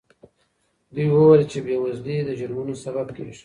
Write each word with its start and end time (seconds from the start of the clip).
دوی 0.93 1.07
وویل 1.11 1.43
چې 1.51 1.59
بې 1.65 1.75
وزلي 1.83 2.17
د 2.25 2.29
جرمونو 2.39 2.73
سبب 2.85 3.07
کیږي. 3.15 3.35